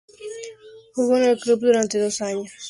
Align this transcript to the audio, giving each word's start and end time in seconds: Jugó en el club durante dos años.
Jugó 0.95 1.15
en 1.17 1.25
el 1.25 1.39
club 1.39 1.59
durante 1.59 1.99
dos 1.99 2.21
años. 2.21 2.51